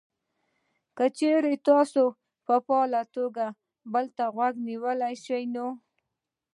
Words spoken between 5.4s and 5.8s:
نو: